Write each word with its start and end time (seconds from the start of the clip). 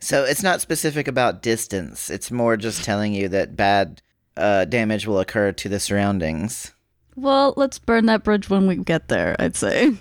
So 0.00 0.24
it's 0.24 0.42
not 0.42 0.60
specific 0.60 1.08
about 1.08 1.42
distance. 1.42 2.08
It's 2.10 2.30
more 2.30 2.56
just 2.56 2.84
telling 2.84 3.12
you 3.14 3.28
that 3.28 3.56
bad 3.56 4.00
uh, 4.36 4.64
damage 4.64 5.06
will 5.06 5.18
occur 5.18 5.52
to 5.52 5.68
the 5.68 5.80
surroundings. 5.80 6.72
Well, 7.16 7.54
let's 7.56 7.78
burn 7.78 8.06
that 8.06 8.22
bridge 8.22 8.48
when 8.48 8.66
we 8.68 8.76
get 8.76 9.08
there, 9.08 9.34
I'd 9.38 9.56
say. 9.56 9.96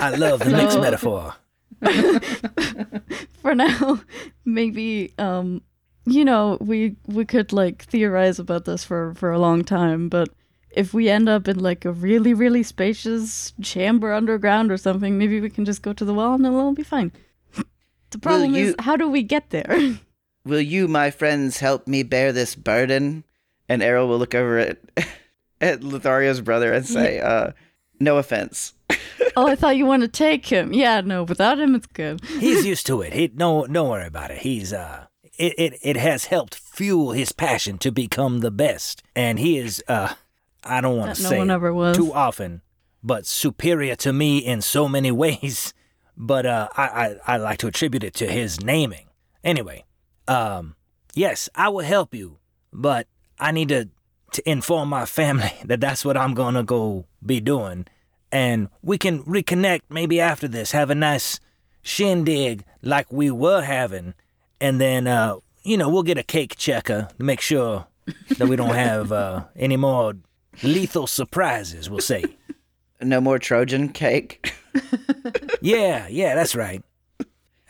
I 0.00 0.10
love 0.10 0.40
the 0.40 0.50
next 0.50 0.76
metaphor. 0.78 1.34
For 3.42 3.54
now, 3.54 4.00
maybe 4.44 5.12
um 5.18 5.60
you 6.06 6.24
know, 6.24 6.56
we 6.60 6.96
we 7.06 7.24
could 7.24 7.52
like 7.52 7.84
theorize 7.84 8.38
about 8.38 8.64
this 8.64 8.84
for 8.84 9.12
for 9.14 9.32
a 9.32 9.38
long 9.38 9.64
time, 9.64 10.08
but 10.08 10.30
if 10.70 10.94
we 10.94 11.08
end 11.08 11.28
up 11.28 11.48
in 11.48 11.58
like 11.58 11.84
a 11.84 11.92
really 11.92 12.32
really 12.32 12.62
spacious 12.62 13.52
chamber 13.60 14.12
underground 14.12 14.72
or 14.72 14.76
something, 14.76 15.18
maybe 15.18 15.40
we 15.40 15.50
can 15.50 15.64
just 15.64 15.82
go 15.82 15.92
to 15.92 16.04
the 16.04 16.14
well 16.14 16.34
and 16.34 16.46
it'll 16.46 16.60
all 16.60 16.72
be 16.72 16.82
fine. 16.82 17.12
The 18.10 18.18
problem 18.18 18.54
is 18.54 18.74
how 18.78 18.96
do 18.96 19.08
we 19.08 19.22
get 19.22 19.50
there? 19.50 19.98
Will 20.44 20.60
you, 20.60 20.86
my 20.88 21.10
friends, 21.10 21.58
help 21.58 21.88
me 21.88 22.02
bear 22.04 22.32
this 22.32 22.54
burden? 22.54 23.24
And 23.68 23.82
Errol 23.82 24.06
will 24.06 24.18
look 24.18 24.34
over 24.34 24.58
at 24.58 24.78
at 25.60 25.80
Lothario's 25.80 26.40
brother 26.40 26.72
and 26.72 26.86
say, 26.86 27.18
uh, 27.18 27.50
"No 27.98 28.18
offense." 28.18 28.74
oh, 29.36 29.48
I 29.48 29.56
thought 29.56 29.76
you 29.76 29.86
want 29.86 30.02
to 30.02 30.08
take 30.08 30.46
him. 30.46 30.72
Yeah, 30.72 31.00
no, 31.00 31.24
without 31.24 31.58
him 31.58 31.74
it's 31.74 31.88
good. 31.88 32.24
He's 32.24 32.64
used 32.64 32.86
to 32.86 33.00
it. 33.02 33.12
He 33.12 33.28
no 33.34 33.66
don't 33.66 33.88
worry 33.88 34.06
about 34.06 34.30
it. 34.30 34.38
He's 34.38 34.72
uh 34.72 35.06
it, 35.36 35.54
it 35.58 35.78
it 35.82 35.96
has 35.96 36.26
helped 36.26 36.54
fuel 36.54 37.10
his 37.10 37.32
passion 37.32 37.76
to 37.78 37.90
become 37.90 38.38
the 38.38 38.52
best. 38.52 39.02
And 39.16 39.40
he 39.40 39.58
is 39.58 39.82
uh 39.88 40.14
I 40.62 40.80
don't 40.80 40.96
want 40.96 41.10
That 41.10 41.16
to 41.16 41.22
no 41.24 41.28
say 41.30 41.38
one 41.38 41.50
ever 41.50 41.74
was. 41.74 41.96
too 41.96 42.12
often, 42.12 42.62
but 43.02 43.26
superior 43.26 43.96
to 43.96 44.12
me 44.12 44.38
in 44.38 44.62
so 44.62 44.88
many 44.88 45.10
ways. 45.10 45.74
But 46.16 46.46
uh 46.46 46.68
I, 46.76 46.84
I, 46.84 47.34
I 47.34 47.36
like 47.36 47.58
to 47.58 47.66
attribute 47.66 48.04
it 48.04 48.14
to 48.14 48.26
his 48.26 48.60
naming. 48.60 49.06
Anyway, 49.44 49.84
um 50.28 50.76
yes, 51.14 51.48
I 51.54 51.68
will 51.68 51.84
help 51.84 52.14
you, 52.14 52.38
but 52.72 53.06
I 53.38 53.52
need 53.52 53.68
to 53.68 53.88
to 54.32 54.50
inform 54.50 54.88
my 54.88 55.06
family 55.06 55.52
that 55.64 55.80
that's 55.80 56.04
what 56.04 56.16
I'm 56.16 56.34
gonna 56.34 56.62
go 56.62 57.06
be 57.24 57.40
doing. 57.40 57.86
And 58.32 58.68
we 58.82 58.98
can 58.98 59.22
reconnect 59.24 59.82
maybe 59.88 60.20
after 60.20 60.48
this, 60.48 60.72
have 60.72 60.90
a 60.90 60.94
nice 60.94 61.38
shindig 61.82 62.64
like 62.82 63.12
we 63.12 63.30
were 63.30 63.62
having, 63.62 64.14
and 64.60 64.80
then 64.80 65.06
uh, 65.06 65.36
you 65.62 65.76
know, 65.76 65.88
we'll 65.88 66.02
get 66.02 66.18
a 66.18 66.22
cake 66.22 66.56
checker 66.56 67.08
to 67.16 67.24
make 67.24 67.40
sure 67.40 67.86
that 68.38 68.48
we 68.48 68.56
don't 68.56 68.74
have 68.88 69.12
uh, 69.12 69.44
any 69.56 69.76
more 69.76 70.14
lethal 70.62 71.06
surprises, 71.06 71.90
we'll 71.90 72.00
say. 72.00 72.24
No 73.00 73.20
more 73.20 73.38
Trojan 73.38 73.90
cake. 73.90 74.54
Yeah, 75.66 76.06
yeah, 76.06 76.36
that's 76.36 76.54
right. 76.54 76.80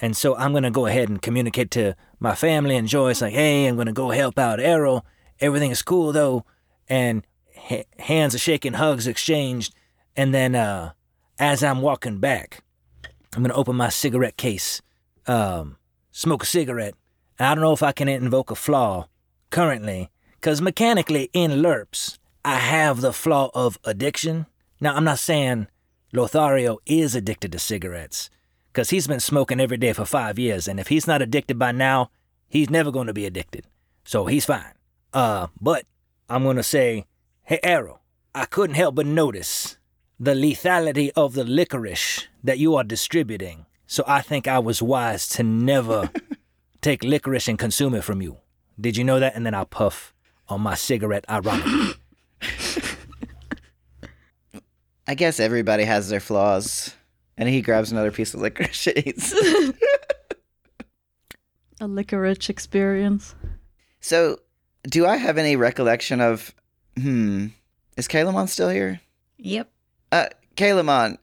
And 0.03 0.15
so 0.15 0.37
I'm 0.37 0.53
gonna 0.53 0.71
go 0.71 0.85
ahead 0.85 1.09
and 1.09 1.23
communicate 1.23 1.71
to 1.71 1.97
my 2.21 2.35
family 2.35 2.77
and 2.77 2.87
Joyce, 2.87 3.23
like, 3.23 3.33
hey, 3.33 3.65
I'm 3.65 3.75
gonna 3.75 3.95
go 3.95 4.11
help 4.11 4.39
out 4.39 4.61
Errol. 4.61 5.07
Everything 5.41 5.71
is 5.71 5.81
cool 5.81 6.13
though, 6.13 6.45
and 6.91 7.27
ha- 7.57 7.87
hands 7.99 8.35
are 8.35 8.39
shaking, 8.39 8.75
hugs 8.75 9.07
exchanged, 9.07 9.75
and 10.15 10.35
then 10.35 10.55
uh, 10.55 10.93
as 11.39 11.65
I'm 11.65 11.81
walking 11.81 12.19
back, 12.19 12.63
I'm 13.35 13.43
gonna 13.43 13.55
open 13.55 13.77
my 13.77 13.89
cigarette 13.89 14.37
case, 14.37 14.83
um, 15.27 15.79
smoke 16.11 16.43
a 16.43 16.47
cigarette. 16.47 16.97
I 17.39 17.55
don't 17.55 17.65
know 17.65 17.73
if 17.73 17.83
I 17.83 17.93
can 17.93 18.09
invoke 18.09 18.51
a 18.51 18.57
flaw 18.57 19.09
currently, 19.49 20.11
because 20.35 20.61
mechanically 20.61 21.31
in 21.33 21.63
LURPS, 21.63 22.19
I 22.45 22.57
have 22.57 23.01
the 23.01 23.15
flaw 23.15 23.51
of 23.55 23.79
addiction. 23.85 24.45
Now, 24.83 24.95
I'm 24.95 25.05
not 25.05 25.19
saying 25.19 25.69
Lothario 26.13 26.79
is 26.87 27.15
addicted 27.15 27.53
to 27.53 27.59
cigarettes, 27.59 28.31
because 28.73 28.91
he's 28.91 29.07
been 29.07 29.21
smoking 29.21 29.61
every 29.61 29.77
day 29.77 29.93
for 29.93 30.05
five 30.05 30.39
years, 30.39 30.69
and 30.69 30.79
if 30.79 30.89
he's 30.89 31.07
not 31.07 31.23
addicted 31.23 31.59
by 31.59 31.73
now, 31.73 32.11
he's 32.49 32.71
never 32.71 32.91
going 32.91 33.07
to 33.07 33.15
be 33.15 33.27
addicted. 33.27 33.67
So 34.05 34.27
he's 34.27 34.45
fine. 34.45 34.75
Uh, 35.13 35.49
but 35.61 35.85
I'm 36.29 36.43
going 36.43 36.57
to 36.57 36.63
say, 36.63 37.07
hey, 37.43 37.59
Errol, 37.63 38.01
I 38.35 38.45
couldn't 38.45 38.77
help 38.77 38.95
but 38.95 39.07
notice 39.07 39.79
the 40.19 40.35
lethality 40.35 41.11
of 41.17 41.35
the 41.35 41.45
licorice 41.45 42.29
that 42.43 42.59
you 42.59 42.77
are 42.77 42.85
distributing. 42.85 43.67
So 43.87 44.05
I 44.07 44.21
think 44.21 44.47
I 44.47 44.59
was 44.59 44.83
wise 44.83 45.29
to 45.31 45.43
never 45.43 46.11
take 46.81 47.03
licorice 47.03 47.49
and 47.49 47.59
consume 47.59 47.95
it 47.95 48.05
from 48.05 48.23
you. 48.23 48.39
Did 48.81 48.97
you 48.97 49.05
know 49.05 49.21
that? 49.21 49.35
And 49.35 49.45
then 49.45 49.55
I'll 49.55 49.67
puff 49.67 50.15
on 50.49 50.61
my 50.61 50.75
cigarette 50.75 51.25
ironically. 51.29 51.95
I 55.07 55.15
guess 55.15 55.39
everybody 55.41 55.85
has 55.85 56.09
their 56.09 56.21
flaws. 56.21 56.95
And 57.39 57.49
he 57.49 57.61
grabs 57.63 57.93
another 57.93 58.11
piece 58.11 58.35
of 58.35 58.41
licorice 58.41 58.87
and 58.97 59.07
eats. 59.07 59.33
A 61.81 61.87
licorice 61.87 62.49
experience. 62.49 63.35
so, 64.01 64.41
do 64.85 65.05
I 65.07 65.17
have 65.17 65.37
any 65.37 65.57
recollection 65.57 66.23
of? 66.23 66.55
Hmm, 66.99 67.49
is 67.99 68.09
Kalamon 68.09 68.49
still 68.49 68.71
here? 68.71 69.01
Yep. 69.37 69.71
Uh, 70.11 70.29
Kalamon, 70.57 71.19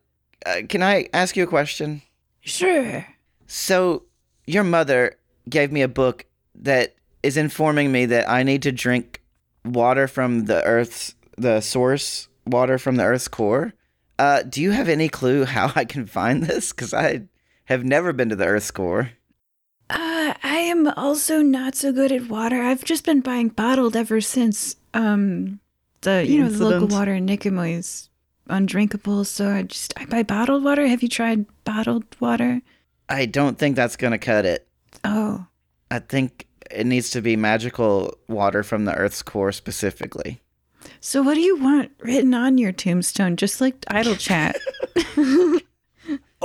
uh, 0.46 0.62
can 0.70 0.84
I 0.84 1.10
ask 1.12 1.36
you 1.36 1.44
a 1.44 1.48
question? 1.48 2.04
Sure. 2.42 3.04
So, 3.48 4.04
your 4.46 4.64
mother 4.64 5.16
gave 5.50 5.72
me 5.72 5.82
a 5.82 5.88
book 5.88 6.28
that 6.54 6.94
is 7.24 7.36
informing 7.36 7.92
me 7.92 8.06
that 8.06 8.30
I 8.30 8.44
need 8.44 8.62
to 8.62 8.72
drink 8.72 9.24
water 9.66 10.08
from 10.08 10.46
the 10.46 10.64
Earth's, 10.64 11.16
the 11.36 11.62
source 11.62 12.28
water 12.46 12.78
from 12.78 12.96
the 12.96 13.04
Earth's 13.04 13.28
core. 13.28 13.74
Uh, 14.20 14.44
do 14.44 14.62
you 14.62 14.72
have 14.72 14.90
any 14.90 15.10
clue 15.10 15.46
how 15.46 15.72
I 15.76 15.86
can 15.86 16.06
find 16.06 16.44
this? 16.44 16.72
Because 16.72 16.94
I 16.94 17.24
have 17.66 17.84
never 17.84 18.14
been 18.14 18.30
to 18.30 18.36
the 18.36 18.46
Earth's 18.46 18.72
core. 18.72 19.12
Uh, 19.90 20.34
I 20.44 20.58
am 20.58 20.88
also 20.88 21.42
not 21.42 21.76
so 21.76 21.92
good 21.92 22.12
at 22.12 22.30
water. 22.30 22.62
I've 22.62 22.84
just 22.84 23.06
been 23.06 23.22
buying 23.22 23.50
bottled 23.50 23.96
ever 23.96 24.22
since 24.22 24.76
um 24.94 25.60
the, 26.02 26.26
you 26.26 26.42
know 26.42 26.50
the 26.50 26.66
local 26.66 26.88
water 26.88 27.14
in 27.14 27.26
Nicomoy 27.26 27.78
is 27.78 28.10
undrinkable. 28.48 29.24
So 29.26 29.50
I 29.50 29.64
just 29.64 29.94
I 29.98 30.06
buy 30.06 30.24
bottled 30.24 30.64
water. 30.64 30.88
Have 30.88 31.02
you 31.02 31.10
tried 31.10 31.46
bottled 31.64 32.06
water? 32.20 32.62
I 33.10 33.26
don't 33.26 33.58
think 33.58 33.76
that's 33.76 33.96
gonna 33.96 34.18
cut 34.18 34.46
it. 34.46 34.68
Oh, 35.04 35.46
I 35.92 36.00
think 36.00 36.48
it 36.72 36.86
needs 36.86 37.12
to 37.12 37.22
be 37.22 37.36
magical 37.36 38.18
water 38.28 38.64
from 38.64 38.86
the 38.86 38.96
Earth's 38.96 39.22
core 39.22 39.52
specifically. 39.52 40.42
So 41.00 41.22
what 41.22 41.36
do 41.36 41.42
you 41.42 41.58
want 41.58 41.92
written 42.00 42.34
on 42.34 42.58
your 42.58 42.72
tombstone? 42.72 43.36
Just 43.38 43.62
like 43.62 43.76
idle 43.88 44.16
chat. 44.16 44.58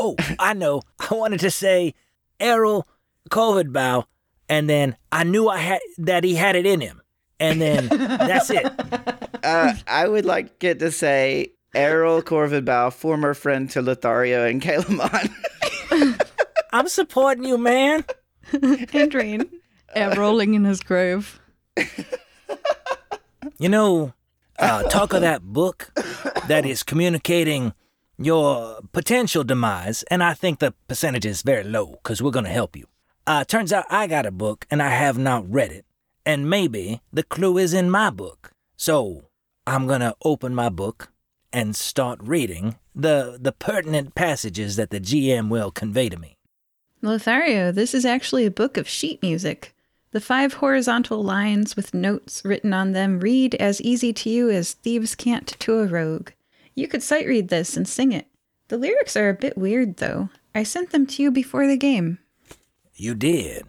Oh, 0.01 0.15
I 0.39 0.55
know. 0.55 0.83
I 1.11 1.13
wanted 1.13 1.41
to 1.41 1.51
say 1.51 1.93
Errol 2.39 2.87
Corvidbow, 3.31 4.05
and 4.49 4.71
then 4.71 4.97
I 5.11 5.25
knew 5.25 5.49
I 5.49 5.59
had 5.59 5.81
that 5.99 6.23
he 6.23 6.37
had 6.37 6.55
it 6.55 6.67
in 6.67 6.81
him. 6.81 7.03
And 7.41 7.61
then 7.61 7.89
that's 7.89 8.49
it. 8.51 8.65
Uh, 9.43 9.73
I 9.87 10.07
would 10.07 10.25
like 10.25 10.63
it 10.65 10.81
to 10.81 10.91
say 10.91 11.53
Errol 11.75 12.23
Corvidbow, 12.23 12.93
former 12.93 13.35
friend 13.35 13.71
to 13.71 13.81
Lothario 13.81 14.45
and 14.45 14.61
Kalamon. 14.61 15.33
I'm 16.73 16.89
supporting 16.89 17.45
you, 17.45 17.57
man. 17.57 18.05
and 18.53 19.15
Reine. 19.15 19.49
Yeah, 19.97 20.15
rolling 20.19 20.55
in 20.55 20.65
his 20.65 20.81
grave. 20.81 21.41
You 23.59 23.69
know, 23.69 24.13
uh, 24.59 24.83
talk 24.85 25.13
of 25.13 25.21
that 25.21 25.43
book 25.43 25.93
that 26.49 26.67
is 26.67 26.83
communicating 26.83 27.73
your 28.19 28.81
potential 28.93 29.45
demise, 29.45 30.03
and 30.05 30.23
I 30.23 30.35
think 30.35 30.59
the 30.59 30.75
percentage 30.89 31.25
is 31.25 31.43
very 31.43 31.65
low 31.65 31.99
because 32.03 32.21
we're 32.21 32.33
going 32.33 32.45
to 32.45 32.51
help 32.51 32.77
you. 32.77 32.87
Uh, 33.27 33.45
turns 33.45 33.73
out 33.73 33.85
I 33.91 34.07
got 34.07 34.27
a 34.27 34.31
book 34.31 34.67
and 34.71 34.83
I 34.83 34.89
have 34.89 35.19
not 35.19 35.49
read 35.49 35.71
it, 35.71 35.85
and 36.27 36.51
maybe 36.51 37.01
the 37.13 37.23
clue 37.23 37.59
is 37.59 37.73
in 37.73 37.91
my 37.91 38.11
book. 38.11 38.53
So 38.77 39.29
I'm 39.67 39.87
going 39.87 40.01
to 40.01 40.17
open 40.25 40.55
my 40.55 40.69
book 40.69 41.13
and 41.53 41.77
start 41.77 42.19
reading 42.23 42.77
the, 42.95 43.39
the 43.41 43.53
pertinent 43.53 44.15
passages 44.15 44.77
that 44.77 44.91
the 44.91 45.01
GM 45.01 45.49
will 45.49 45.71
convey 45.71 46.09
to 46.09 46.19
me. 46.19 46.37
Lothario, 47.01 47.71
this 47.71 47.95
is 47.95 48.05
actually 48.05 48.45
a 48.45 48.51
book 48.51 48.77
of 48.77 48.89
sheet 48.89 49.23
music. 49.23 49.75
The 50.11 50.21
five 50.21 50.55
horizontal 50.55 51.23
lines 51.23 51.77
with 51.77 51.93
notes 51.93 52.43
written 52.45 52.73
on 52.73 52.93
them 52.93 53.21
read 53.21 53.55
as 53.57 53.81
easy 53.83 54.13
to 54.15 54.31
you 54.31 54.49
as 54.49 54.73
thieves' 54.73 55.15
cant 55.15 55.49
to 55.59 55.81
a 55.81 55.87
rogue. 55.87 56.31
You 56.75 56.89
could 56.89 57.03
sight 57.03 57.27
read 57.27 57.49
this 57.49 57.77
and 57.77 57.87
sing 57.87 58.13
it. 58.13 58.27
The 58.69 58.79
lyrics 58.79 59.17
are 59.17 59.29
a 59.29 59.35
bit 59.35 59.59
weird, 59.59 59.99
though. 59.99 60.31
I 60.55 60.63
sent 60.63 60.91
them 60.91 61.07
to 61.09 61.23
you 61.23 61.31
before 61.31 61.67
the 61.67 61.77
game. 61.77 62.19
You 62.95 63.15
did. 63.15 63.65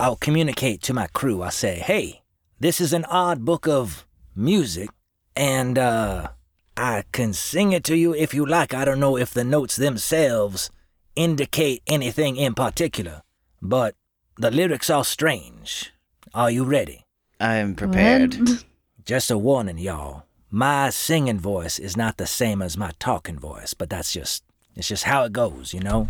I'll 0.00 0.16
communicate 0.16 0.82
to 0.82 0.94
my 0.94 1.06
crew. 1.08 1.42
I 1.42 1.50
say, 1.50 1.76
hey, 1.76 2.22
this 2.58 2.80
is 2.80 2.92
an 2.92 3.04
odd 3.04 3.44
book 3.44 3.68
of 3.68 4.04
music, 4.34 4.90
and 5.36 5.78
uh, 5.78 6.28
I 6.76 7.04
can 7.12 7.32
sing 7.32 7.72
it 7.72 7.84
to 7.84 7.96
you 7.96 8.14
if 8.14 8.34
you 8.34 8.44
like. 8.44 8.74
I 8.74 8.84
don't 8.84 9.00
know 9.00 9.16
if 9.16 9.32
the 9.32 9.44
notes 9.44 9.76
themselves 9.76 10.70
indicate 11.14 11.82
anything 11.86 12.36
in 12.36 12.54
particular, 12.54 13.22
but 13.62 13.94
the 14.36 14.50
lyrics 14.50 14.90
are 14.90 15.04
strange. 15.04 15.92
Are 16.32 16.50
you 16.50 16.64
ready? 16.64 17.06
I 17.40 17.56
am 17.56 17.74
prepared. 17.74 18.34
What? 18.36 18.64
Just 19.04 19.30
a 19.30 19.38
warning, 19.38 19.78
y'all. 19.78 20.24
My 20.50 20.90
singing 20.90 21.38
voice 21.38 21.78
is 21.78 21.96
not 21.96 22.16
the 22.16 22.26
same 22.26 22.62
as 22.62 22.78
my 22.78 22.92
talking 22.98 23.38
voice, 23.38 23.74
but 23.74 23.90
that's 23.90 24.12
just 24.12 24.44
it's 24.76 24.88
just 24.88 25.04
how 25.04 25.24
it 25.24 25.32
goes, 25.32 25.74
you 25.74 25.80
know? 25.80 26.08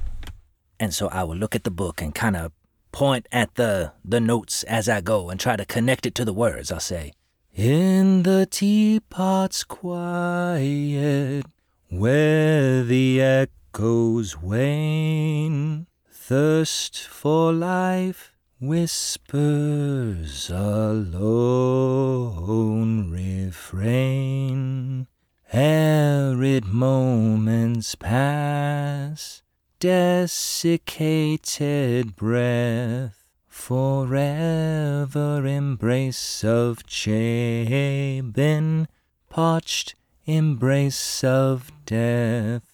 And 0.79 0.95
so 0.95 1.09
I 1.09 1.25
will 1.25 1.35
look 1.35 1.55
at 1.57 1.65
the 1.65 1.71
book 1.71 2.01
and 2.01 2.15
kind 2.15 2.37
of 2.37 2.53
point 2.93 3.27
at 3.33 3.55
the 3.57 3.93
the 4.05 4.21
notes 4.21 4.63
as 4.65 4.89
I 4.89 5.01
go 5.01 5.31
and 5.31 5.41
try 5.41 5.57
to 5.57 5.65
connect 5.65 6.07
it 6.07 6.15
to 6.17 6.25
the 6.25 6.33
words. 6.33 6.71
I'll 6.71 6.79
say, 6.79 7.15
"In 7.55 8.23
the 8.23 8.47
teapot's 8.47 9.65
quiet, 9.65 11.47
where 11.89 12.85
the 12.85 13.21
echoes 13.23 14.41
wane, 14.41 15.87
thirst 16.29 17.07
for 17.07 17.53
life." 17.53 18.33
Whispers 18.61 20.49
a 20.49 20.93
lone 20.93 23.11
refrain. 23.11 25.09
Arid 25.53 26.65
moments 26.65 27.95
pass, 27.95 29.43
desiccated 29.79 32.17
breath, 32.17 33.29
forever 33.47 35.47
embrace 35.47 36.43
of 36.43 36.87
Jabin, 36.87 38.89
parched 39.29 39.95
embrace 40.25 41.23
of 41.23 41.71
death. 41.85 42.74